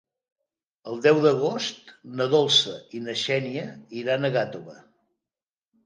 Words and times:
El 0.91 1.03
deu 1.07 1.19
d'agost 1.25 1.93
na 2.21 2.29
Dolça 2.33 2.75
i 3.01 3.05
na 3.09 3.17
Xènia 3.27 3.71
iran 4.05 4.27
a 4.33 4.37
Gàtova. 4.41 4.79